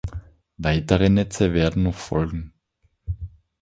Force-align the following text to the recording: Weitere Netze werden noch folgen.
Weitere 0.57 1.09
Netze 1.11 1.53
werden 1.53 1.83
noch 1.83 1.93
folgen. 1.93 2.53